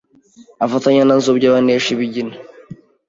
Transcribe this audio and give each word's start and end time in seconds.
afatanya 0.65 1.01
na 1.05 1.15
Nzobya 1.19 1.53
banesha 1.53 1.89
ibigina. 1.95 2.35